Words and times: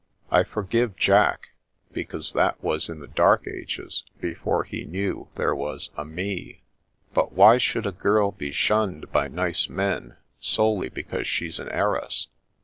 I 0.31 0.43
for 0.43 0.63
give 0.63 0.95
Jack, 0.97 1.49
because 1.91 2.33
that 2.33 2.63
was 2.63 2.89
in 2.89 3.01
the 3.01 3.07
dark 3.07 3.47
ages, 3.47 4.03
before 4.19 4.63
he 4.63 4.83
knew 4.83 5.27
there 5.35 5.53
was 5.53 5.91
a 5.95 6.03
Me. 6.03 6.63
But 7.13 7.33
why 7.33 7.59
should 7.59 7.85
a 7.85 7.91
girl 7.91 8.31
be 8.31 8.51
shunned 8.51 9.11
by 9.11 9.27
nice 9.27 9.69
men 9.69 10.17
solely 10.39 10.89
because 10.89 11.27
she's 11.27 11.59
an 11.59 11.69
heir 11.69 11.97
ess? 11.97 12.29